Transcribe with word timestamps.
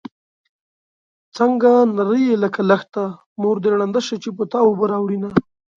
څنګه 1.37 1.71
نرۍ 1.95 2.23
يې 2.29 2.35
لکه 2.43 2.61
لښته 2.69 3.03
مور 3.41 3.55
دې 3.63 3.69
ړنده 3.79 4.01
شه 4.07 4.15
چې 4.23 4.29
په 4.37 4.43
تا 4.51 4.59
اوبه 4.67 4.85
راوړينه 4.91 5.29